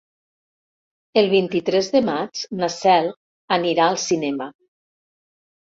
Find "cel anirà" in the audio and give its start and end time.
2.79-3.91